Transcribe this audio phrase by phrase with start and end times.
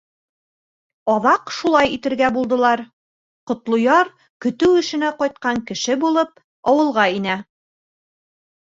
[1.15, 2.83] Аҙаҡ шулай итергә булдылар:
[3.53, 4.11] Ҡотлояр,
[4.49, 6.37] көтөү эшенә ҡайтҡан кеше булып,
[6.75, 7.41] ауылға инә.